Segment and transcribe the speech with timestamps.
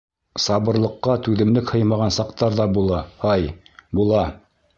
[0.43, 3.47] —Сабырлыҡҡа түҙемлек һыймаған саҡтар ҙа була, һай,
[4.03, 4.25] була.